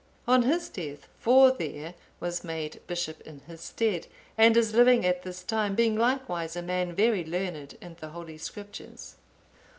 [0.27, 5.43] On his death, Forthere(879) was made bishop in his stead, and is living at this
[5.43, 9.17] time, being likewise a man very learned in the Holy Scriptures.